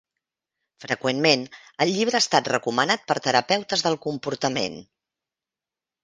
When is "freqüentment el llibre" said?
0.83-2.17